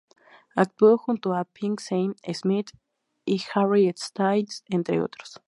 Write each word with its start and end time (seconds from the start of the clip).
Actuó 0.55 0.97
junto 0.97 1.35
a 1.35 1.43
P!nk, 1.45 1.79
Sam 1.79 2.15
Smith 2.33 2.71
y 3.23 3.39
Harry 3.53 3.93
Styles 3.95 4.63
entre 4.67 4.99
otros. 4.99 5.39